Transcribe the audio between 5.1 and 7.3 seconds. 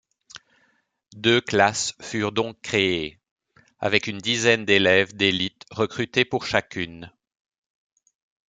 d'élite recrutés pour chacune.